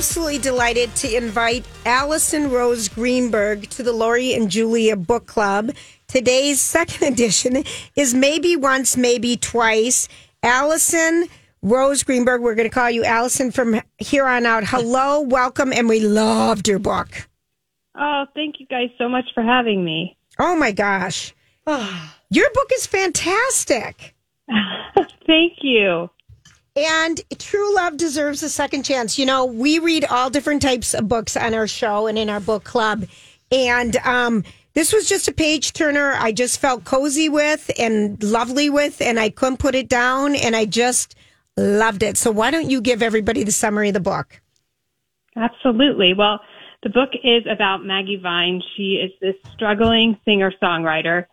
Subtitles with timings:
[0.00, 5.72] absolutely delighted to invite Alison Rose Greenberg to the Lori and Julia Book Club.
[6.08, 10.08] Today's second edition is Maybe Once, Maybe Twice.
[10.42, 11.26] Alison
[11.60, 14.64] Rose Greenberg, we're going to call you Alison from here on out.
[14.64, 17.28] Hello, welcome, and we loved your book.
[17.94, 20.16] Oh, thank you guys so much for having me.
[20.38, 21.34] Oh my gosh.
[22.30, 24.14] Your book is fantastic.
[25.26, 26.08] Thank you.
[26.80, 29.18] And true love deserves a second chance.
[29.18, 32.40] You know, we read all different types of books on our show and in our
[32.40, 33.04] book club.
[33.52, 38.70] And um, this was just a page turner I just felt cozy with and lovely
[38.70, 40.34] with, and I couldn't put it down.
[40.34, 41.16] And I just
[41.54, 42.16] loved it.
[42.16, 44.40] So, why don't you give everybody the summary of the book?
[45.36, 46.14] Absolutely.
[46.14, 46.40] Well,
[46.82, 48.62] the book is about Maggie Vine.
[48.74, 51.26] She is this struggling singer songwriter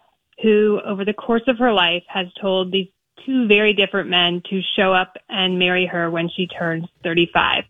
[0.43, 2.89] who, over the course of her life, has told these
[3.25, 7.63] two very different men to show up and marry her when she turns 35.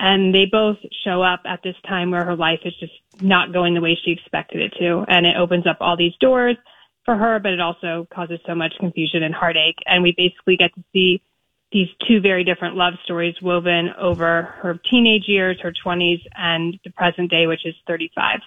[0.00, 3.74] And they both show up at this time where her life is just not going
[3.74, 5.04] the way she expected it to.
[5.08, 6.56] And it opens up all these doors
[7.04, 9.78] for her, but it also causes so much confusion and heartache.
[9.86, 11.22] And we basically get to see
[11.70, 16.90] these two very different love stories woven over her teenage years, her 20s, and the
[16.90, 18.40] present day, which is 35.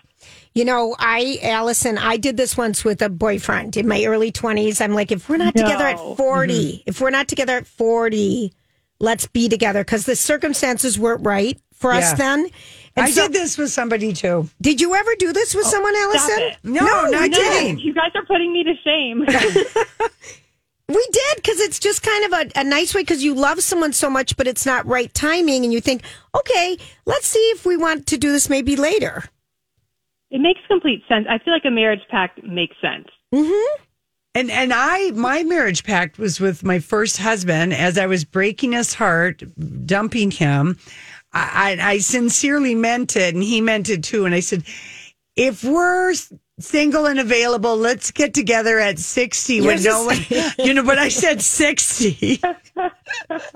[0.53, 4.81] You know, I, Alison, I did this once with a boyfriend in my early 20s.
[4.81, 6.15] I'm like, if we're not together at mm-hmm.
[6.15, 8.51] 40, if we're not together at 40,
[8.99, 12.47] let's be together because the circumstances weren't right for us then.
[12.95, 14.49] And I so- did this with somebody too.
[14.61, 16.39] Did you ever do this with oh, someone, Alison?
[16.39, 16.57] it.
[16.63, 17.79] No, no, I we didn't.
[17.79, 19.25] You guys are putting me to shame.
[20.93, 23.93] We did because it's just kind of a, a nice way because you love someone
[23.93, 26.03] so much, but it's not right timing, and you think,
[26.35, 29.23] okay, let's see if we want to do this maybe later.
[30.31, 31.27] it makes complete sense.
[31.29, 33.07] I feel like a marriage pact makes sense.
[33.33, 33.83] Mm-hmm.
[34.33, 38.71] And and I my marriage pact was with my first husband as I was breaking
[38.71, 39.43] his heart,
[39.85, 40.77] dumping him.
[41.33, 44.25] I, I, I sincerely meant it, and he meant it too.
[44.25, 44.63] And I said,
[45.35, 46.13] if we're
[46.63, 50.17] single and available, let's get together at sixty when no one,
[50.59, 50.83] you know.
[50.83, 52.39] But I said sixty.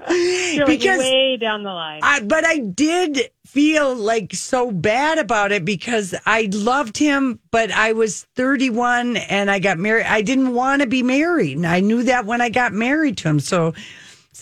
[0.09, 2.01] You're like Because- way down the line.
[2.03, 7.71] I, but I did feel like so bad about it because I loved him, but
[7.71, 10.05] I was 31 and I got married.
[10.07, 11.55] I didn't want to be married.
[11.57, 13.39] And I knew that when I got married to him.
[13.39, 13.73] So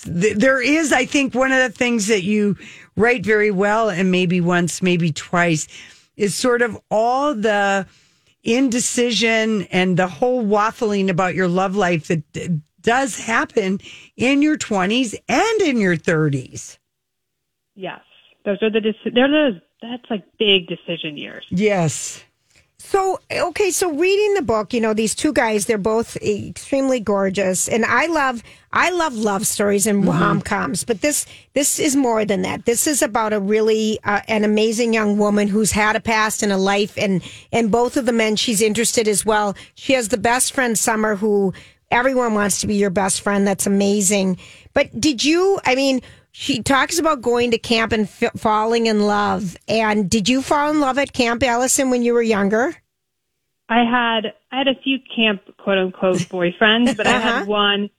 [0.03, 2.57] th- there is, I think, one of the things that you
[2.95, 5.67] write very well, and maybe once, maybe twice,
[6.17, 7.85] is sort of all the
[8.43, 12.23] indecision and the whole waffling about your love life that
[12.81, 13.79] does happen
[14.17, 16.77] in your 20s and in your 30s.
[17.75, 18.01] yes.
[18.45, 21.45] Those are the, deci- they're those, that's like big decision years.
[21.49, 22.21] Yes.
[22.85, 27.67] So, okay, so reading the book, you know, these two guys, they're both extremely gorgeous.
[27.67, 32.25] And I love, I love love stories and rom coms, but this, this is more
[32.25, 32.65] than that.
[32.65, 36.51] This is about a really, uh, an amazing young woman who's had a past and
[36.51, 39.55] a life and, and both of the men she's interested as well.
[39.75, 41.53] She has the best friend, Summer, who
[41.89, 43.47] everyone wants to be your best friend.
[43.47, 44.37] That's amazing.
[44.73, 46.01] But did you, I mean,
[46.33, 49.55] she talks about going to camp and f- falling in love.
[49.67, 52.75] And did you fall in love at camp, Alison, when you were younger?
[53.69, 57.31] I had I had a few camp quote unquote boyfriends, but I Uh-huh.
[57.39, 57.89] had one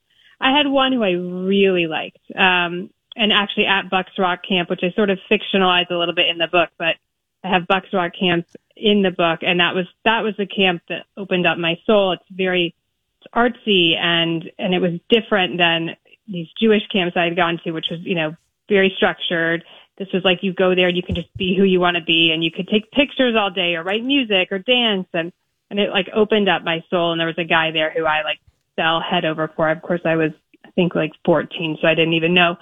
[0.40, 2.18] I had one who I really liked.
[2.36, 6.28] Um and actually at Bucks Rock Camp, which I sort of fictionalized a little bit
[6.28, 6.96] in the book, but
[7.44, 8.46] I have Bucks Rock Camp
[8.76, 12.12] in the book and that was that was the camp that opened up my soul.
[12.12, 12.74] It's very
[13.20, 15.96] it's artsy and and it was different than
[16.26, 18.36] these Jewish camps I had gone to, which was, you know,
[18.68, 19.64] very structured.
[19.98, 22.02] This was like you go there and you can just be who you want to
[22.02, 25.32] be and you could take pictures all day or write music or dance and
[25.70, 28.22] and it like opened up my soul and there was a guy there who I
[28.22, 28.38] like
[28.76, 29.70] fell head over for.
[29.70, 30.32] Of course I was
[30.64, 32.56] I think like 14 so I didn't even know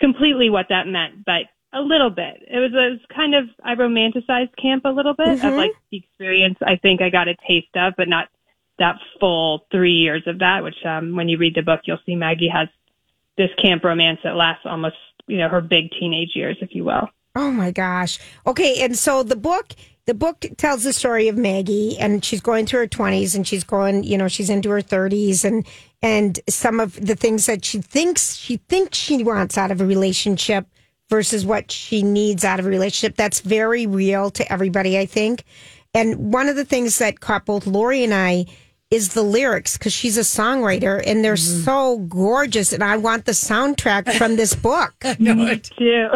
[0.00, 1.42] completely what that meant, but
[1.72, 2.42] a little bit.
[2.48, 5.98] It was, it was kind of I romanticized camp a little bit of like the
[5.98, 8.28] experience I think I got a taste of, but not
[8.78, 12.14] that full 3 years of that, which um when you read the book you'll see
[12.14, 12.68] Maggie has
[13.38, 17.08] this camp romance that lasts almost, you know, her big teenage years if you will.
[17.34, 18.18] Oh my gosh.
[18.46, 19.74] Okay, and so the book
[20.06, 23.62] the book tells the story of Maggie and she's going through her 20s and she's
[23.62, 25.66] going, you know, she's into her 30s and
[26.00, 29.86] and some of the things that she thinks she thinks she wants out of a
[29.86, 30.66] relationship
[31.10, 33.16] versus what she needs out of a relationship.
[33.16, 35.44] That's very real to everybody, I think.
[35.94, 38.46] And one of the things that caught both Lori and I
[38.90, 43.32] is the lyrics because she's a songwriter and they're so gorgeous and I want the
[43.32, 44.94] soundtrack from this book.
[45.18, 46.08] Me too.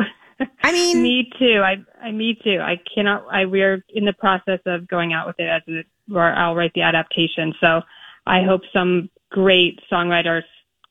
[0.64, 1.60] I mean, me too.
[1.64, 2.58] I, I, me too.
[2.60, 6.34] I cannot, I, we're in the process of going out with it as a, where
[6.34, 7.54] I'll write the adaptation.
[7.60, 7.82] So
[8.26, 10.42] I hope some great songwriter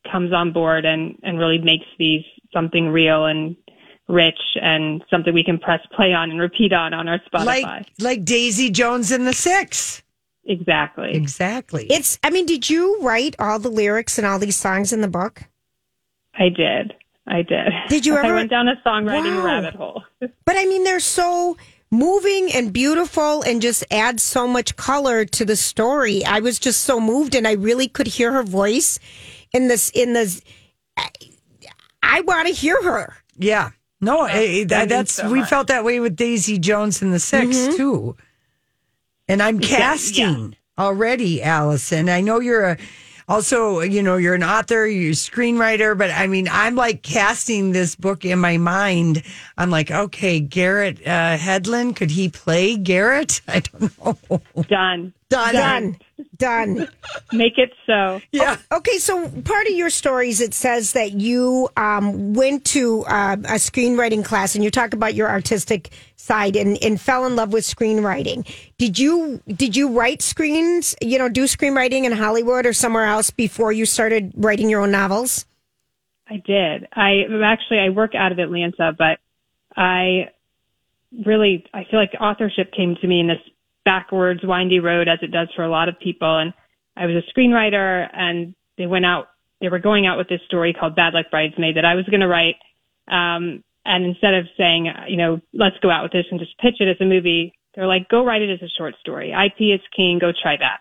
[0.10, 2.24] comes on board and, and really makes these
[2.54, 3.58] something real and
[4.08, 7.46] rich and something we can press play on and repeat on on our Spotify.
[7.46, 10.04] Like like Daisy Jones and the Six.
[10.46, 11.14] Exactly.
[11.14, 11.86] Exactly.
[11.90, 15.08] It's, I mean, did you write all the lyrics and all these songs in the
[15.08, 15.44] book?
[16.36, 16.94] I did.
[17.28, 17.72] I did.
[17.90, 19.46] Did you I ever- went down a songwriting Wow.
[19.46, 20.04] rabbit hole.
[20.46, 21.58] But I mean, they're so
[21.92, 26.24] moving and beautiful and just add so much color to the story.
[26.26, 29.00] I was just so moved and I really could hear her voice
[29.52, 30.42] in this, in this.
[30.98, 31.10] I,
[32.02, 33.16] I want to hear her.
[33.38, 33.72] Yeah.
[34.00, 35.50] No, eh, that, means that's so we much.
[35.50, 38.16] felt that way with Daisy Jones and the 6 too.
[39.32, 42.10] And I'm casting already, Alison.
[42.10, 42.78] I know you're a
[43.30, 47.72] also, you know, you're an author, you're a screenwriter, but I mean, I'm like casting
[47.72, 49.24] this book in my mind.
[49.58, 53.40] I'm like, okay, Garrett uh, Hedlund, could he play Garrett?
[53.48, 54.42] I don't know.
[54.64, 55.14] Done.
[55.32, 55.54] Done.
[55.54, 55.98] Done.
[56.36, 56.88] Done.
[57.32, 58.22] Make it so.
[58.34, 58.58] Yeah.
[58.70, 63.56] Okay, so part of your stories it says that you um, went to uh, a
[63.56, 67.64] screenwriting class and you talk about your artistic side and, and fell in love with
[67.64, 68.46] screenwriting.
[68.78, 70.96] Did you did you write screens?
[71.02, 74.92] You know, do screenwriting in Hollywood or somewhere else before you started writing your own
[74.92, 75.46] novels?
[76.28, 76.90] I did.
[76.94, 79.20] I actually I work out of Atlanta, but
[79.78, 80.32] I
[81.26, 83.40] really I feel like authorship came to me in this
[83.86, 86.54] backwards windy road as it does for a lot of people and
[86.96, 89.28] I was a screenwriter and they went out
[89.60, 92.22] they were going out with this story called Bad Luck Bridesmaid that I was going
[92.22, 92.56] to write
[93.08, 96.76] um and instead of saying you know let's go out with this and just pitch
[96.80, 99.82] it as a movie they're like go write it as a short story IP is
[99.96, 100.80] king go try that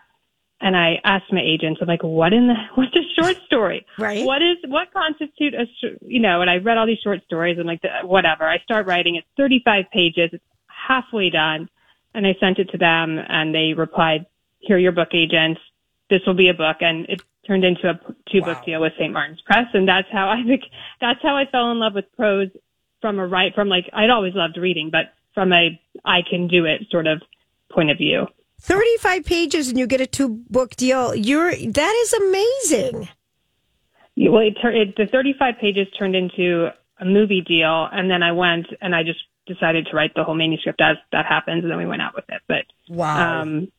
[0.61, 3.85] and I asked my agents, I'm like, what in the, what's a short story?
[3.97, 4.23] Right.
[4.23, 7.57] What is, what constitute a, sh- you know, and I read all these short stories
[7.57, 8.47] and like, the, whatever.
[8.47, 9.15] I start writing.
[9.15, 10.29] It's 35 pages.
[10.33, 11.67] It's halfway done.
[12.13, 14.25] And I sent it to them and they replied,
[14.59, 15.59] here are your book agents.
[16.09, 16.77] This will be a book.
[16.81, 17.99] And it turned into a
[18.31, 19.13] two book deal with St.
[19.13, 19.67] Martin's Press.
[19.73, 20.63] And that's how I think,
[20.99, 22.49] that's how I fell in love with prose
[23.01, 26.65] from a right, from like, I'd always loved reading, but from a, I can do
[26.65, 27.21] it sort of
[27.71, 28.27] point of view.
[28.61, 31.15] 35 pages and you get a two book deal.
[31.15, 33.09] You're that is amazing.
[34.17, 36.69] Well, it, tur- it, the 35 pages turned into
[36.99, 39.19] a movie deal, and then I went and I just
[39.53, 42.25] decided to write the whole manuscript as that happens, and then we went out with
[42.29, 42.41] it.
[42.47, 43.41] But Wow.
[43.41, 43.71] um,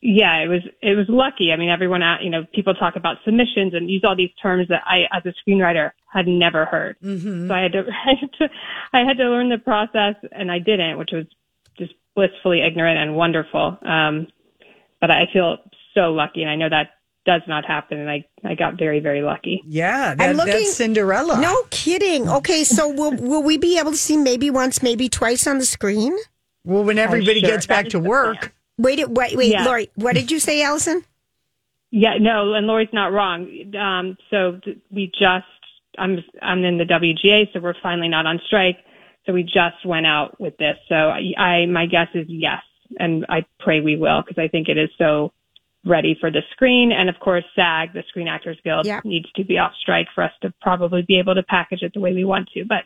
[0.00, 1.50] yeah, it was it was lucky.
[1.50, 4.68] I mean, everyone, out, you know, people talk about submissions and use all these terms
[4.68, 6.96] that I, as a screenwriter, had never heard.
[7.02, 7.48] Mm-hmm.
[7.48, 8.48] So I had to, I had to,
[8.92, 11.24] I had to learn the process, and I didn't, which was
[11.78, 13.78] just blissfully ignorant and wonderful.
[13.82, 14.28] Um,
[15.00, 15.56] but I feel
[15.94, 16.90] so lucky, and I know that
[17.26, 19.62] does not happen, and I, I got very, very lucky.
[19.66, 21.40] yeah, that, looking- that's Cinderella.
[21.40, 22.28] No kidding.
[22.28, 25.64] Okay, so will will we be able to see maybe once, maybe twice on the
[25.66, 26.16] screen?
[26.64, 27.50] Well, when everybody sure.
[27.50, 28.52] gets back to work, plan.
[28.78, 29.64] Wait, wait, wait, Yeah.
[29.64, 31.04] Lori, what did you say, Alison?
[31.90, 33.46] Yeah, no, and Lori's not wrong.
[33.78, 35.46] Um, so th- we just,
[35.96, 38.78] I'm, I'm in the WGA, so we're finally not on strike.
[39.26, 40.76] So we just went out with this.
[40.88, 42.62] So I, I my guess is yes,
[42.98, 45.32] and I pray we will because I think it is so
[45.84, 46.92] ready for the screen.
[46.92, 49.00] And of course, SAG, the Screen Actors Guild, Yeah.
[49.04, 52.00] needs to be off strike for us to probably be able to package it the
[52.00, 52.64] way we want to.
[52.64, 52.84] But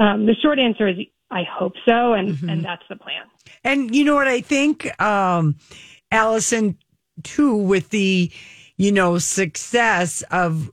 [0.00, 0.96] um, the short answer is
[1.30, 3.22] I hope so, and and that's the plan.
[3.62, 5.56] And you know what I think, um,
[6.10, 6.76] Alison,
[7.22, 8.32] too, with the,
[8.76, 10.70] you know, success of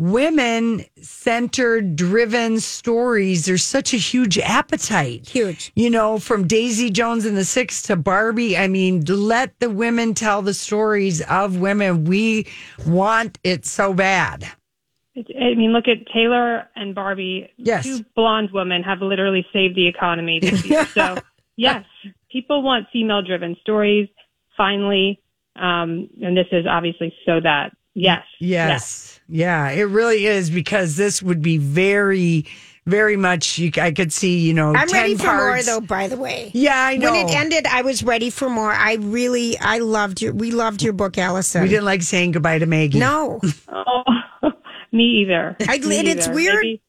[0.00, 5.28] women centered driven stories, there's such a huge appetite.
[5.28, 5.70] Huge.
[5.76, 8.56] You know, from Daisy Jones and the Six to Barbie.
[8.56, 12.04] I mean, let the women tell the stories of women.
[12.04, 12.46] We
[12.86, 14.50] want it so bad.
[15.16, 17.50] I mean, look at Taylor and Barbie.
[17.58, 17.84] Yes.
[17.84, 20.86] Two blonde women have literally saved the economy this year.
[20.86, 21.18] so,
[21.56, 21.84] yes,
[22.32, 24.08] people want female driven stories,
[24.56, 25.20] finally.
[25.56, 28.24] Um, and this is obviously so that, yes.
[28.38, 29.19] Yes.
[29.30, 32.46] Yeah, it really is because this would be very,
[32.86, 33.58] very much.
[33.58, 35.66] You, I could see, you know, I'm 10 ready for parts.
[35.68, 35.86] more, though.
[35.86, 37.12] By the way, Yeah, I know.
[37.12, 38.72] when it ended, I was ready for more.
[38.72, 40.32] I really, I loved your.
[40.32, 41.62] We loved your book, Alison.
[41.62, 42.98] we didn't like saying goodbye to Maggie.
[42.98, 44.02] No, Oh,
[44.92, 45.56] me either.
[45.68, 46.34] I- Me and it's either.
[46.34, 46.82] weird Maybe,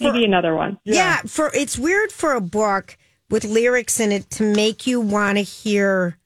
[0.00, 0.78] maybe another one.
[0.84, 1.22] yeah.
[1.26, 2.98] For it's weird for a book
[3.30, 6.18] with lyrics in it to make you want to hear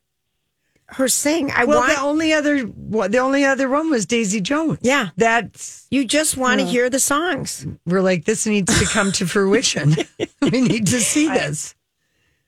[0.92, 1.50] her sing.
[1.52, 4.78] I Well, want the only other, the only other one was Daisy Jones.
[4.82, 5.08] Yeah.
[5.16, 7.66] that's you just want to hear the songs.
[7.86, 9.94] we're like this needs to come to fruition.
[10.42, 11.74] we need to see this.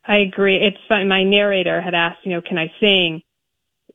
[0.04, 0.56] I agree.
[0.56, 1.06] It's fun.
[1.08, 3.22] My narrator had asked, you know, can I sing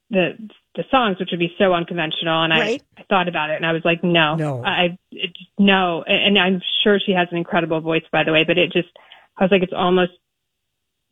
[0.10, 0.38] the
[0.76, 2.84] the songs, which would be so unconventional, and Right.
[2.98, 4.64] I, I thought about it, and I was like, no, No.
[4.64, 8.60] I it, no, and I'm sure she has an incredible voice, by the way, but
[8.60, 8.90] it just,
[9.38, 10.12] I was like, it's almost,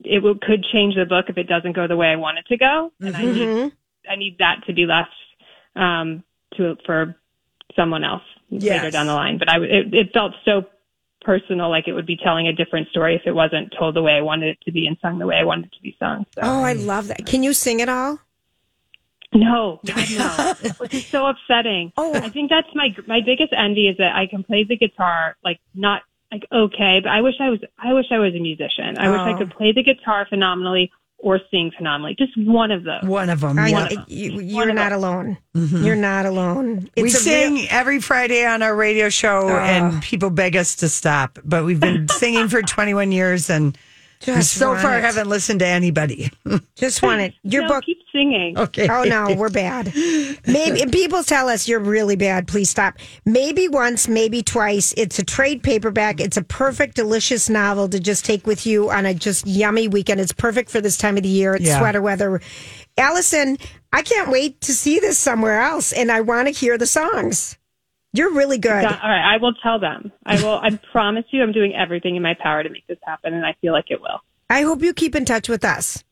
[0.03, 2.45] it will, could change the book if it doesn't go the way I want it
[2.47, 3.71] to go, and I need Mhm.
[4.09, 5.09] I need that to be left
[5.75, 6.23] um,
[6.57, 7.15] to for
[7.75, 8.77] someone else Yes.
[8.77, 9.37] later down the line.
[9.39, 10.65] But I, it, it felt so
[11.21, 14.13] personal, like it would be telling a different story if it wasn't told the way
[14.13, 16.25] I wanted it to be and sung the way I wanted it to be sung.
[16.35, 16.41] So.
[16.43, 17.25] Oh, I love that.
[17.25, 18.19] Can you sing it all?
[19.33, 21.91] No, God, no, which is so upsetting.
[21.97, 22.13] Oh.
[22.13, 25.59] I think that's my my biggest envy is that I can play the guitar like
[25.73, 28.97] not like okay, but I wish I was I wish I was a musician.
[28.97, 29.37] I wish I Oh.
[29.37, 32.15] could play the guitar phenomenally or sing phenomenally.
[32.17, 33.03] Just one of those.
[33.03, 33.57] One of them.
[33.57, 33.87] I yeah.
[33.87, 34.03] know.
[34.07, 34.39] You, mm-hmm.
[34.41, 35.37] you're not alone.
[35.53, 36.89] You're not alone.
[36.97, 39.99] We It's a sing real- every Friday on our radio show, and oh.
[40.01, 41.39] people beg us to stop.
[41.43, 43.81] But we've been singing for 21 years, and we
[44.21, 45.01] Just so want far it.
[45.01, 46.31] haven't listened to anybody.
[46.75, 47.33] just want it.
[47.43, 47.83] Your no, book.
[47.85, 48.57] keep singing.
[48.57, 48.87] okay.
[48.89, 49.93] Oh no, we're bad.
[50.47, 52.47] Maybe and people tell us you're really bad.
[52.47, 52.97] Please stop.
[53.25, 54.93] Maybe once, maybe twice.
[54.97, 56.19] It's a trade paperback.
[56.19, 60.19] It's a perfect, delicious novel to just take with you on a just yummy weekend.
[60.21, 61.55] It's perfect for this time of the year.
[61.55, 61.79] It's Yeah.
[61.79, 62.41] sweater weather.
[62.97, 63.57] Alison,
[63.91, 67.57] I can't wait to see this somewhere else, and I want to hear the songs.
[68.15, 68.83] You're really good.
[68.83, 70.11] Yeah, all right, I will tell them.
[70.25, 70.59] I will.
[70.59, 73.55] I promise you, I'm doing everything in my power to make this happen, and I
[73.61, 74.21] feel like it will.
[74.49, 76.03] I hope you keep in touch with us.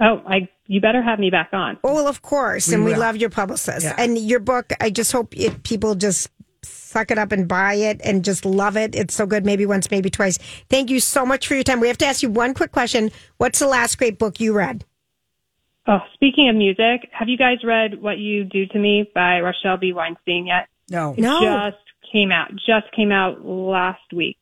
[0.00, 0.48] Oh, I.
[0.66, 1.78] You better have me back on.
[1.84, 2.68] Oh, well, of course.
[2.72, 3.00] and we will.
[3.00, 3.84] love your publicist.
[3.84, 3.94] Yeah.
[3.98, 6.30] And your book, I just hope it, people just
[6.62, 8.94] suck it up and buy it and just love it.
[8.94, 9.44] It's so good.
[9.44, 10.38] Maybe once, maybe twice.
[10.70, 11.80] Thank you so much for your time.
[11.80, 13.10] We have to ask you one quick question.
[13.36, 14.84] What's the last great book you read?
[15.86, 19.76] Oh, speaking of music, have you guys read "What You Do to Me" by Rochelle
[19.78, 19.92] B.
[19.92, 20.68] Weinstein yet?
[20.90, 21.14] No.
[21.18, 21.40] No.
[21.70, 22.50] Just came out.
[22.54, 24.36] Just came out last week.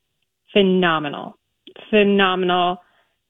[0.52, 1.38] Phenomenal,
[1.90, 2.82] phenomenal.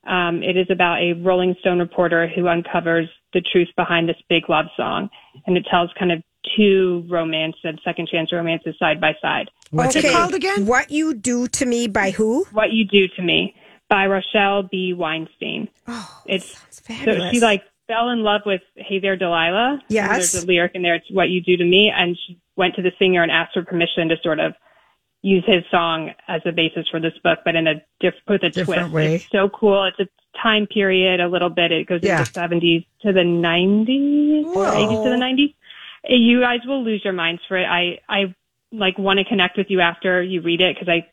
[0.06, 4.48] Um, it is about a Rolling Stone reporter who uncovers the truth behind this big
[4.48, 5.10] love song,
[5.46, 6.22] and it tells kind of
[6.56, 9.50] two romance and second chance romances side by side.
[9.70, 10.66] What's it called again?
[10.66, 12.44] What You Do to Me by who?
[12.52, 13.54] What You Do to Me
[13.90, 14.94] by Rochelle B.
[14.94, 15.68] Weinstein.
[15.86, 19.82] Oh, It's it's so she like fell in love with Hey There Delilah.
[19.88, 20.32] Yes.
[20.32, 21.90] There's a lyric in there, it's what you do to me.
[21.94, 24.54] And she went to the singer and asked for permission to sort of
[25.22, 28.48] use his song as a basis for this book, but in a diff- with a
[28.50, 28.92] Different twist.
[28.94, 29.14] way.
[29.16, 29.84] It's so cool.
[29.84, 30.08] It's a
[30.40, 31.72] time period a little bit.
[31.72, 32.20] It goes Yeah.
[32.20, 35.54] into 70s to the 90s, or 80s to the 90s.
[36.08, 37.64] You guys will lose your minds for it.
[37.66, 38.34] I, I
[38.72, 41.06] like want to connect with you after you read it because I,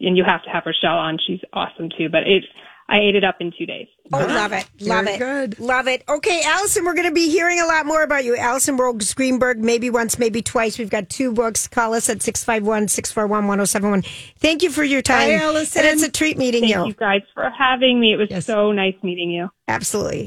[0.00, 1.18] and you have to have Rochelle on.
[1.24, 2.44] She's awesome too, but it,
[2.92, 3.86] I ate it up in two days.
[4.12, 4.66] Oh, love it.
[4.82, 5.18] Love Very it.
[5.18, 5.58] good.
[5.58, 6.04] Love it.
[6.06, 8.36] Okay, Alison, we're going to be hearing a lot more about you.
[8.36, 10.78] Alison Rose Greenberg, maybe once, maybe twice.
[10.78, 11.66] We've got two books.
[11.66, 14.02] Call us at 651 641 1071.
[14.38, 15.30] Thank you for your time.
[15.30, 15.86] Bye, Alison.
[15.86, 16.76] And it's a treat meeting Thank you.
[16.82, 18.12] Thank you guys for having me.
[18.12, 18.44] It was Yes.
[18.44, 19.48] so nice meeting you.
[19.68, 20.20] Absolutely.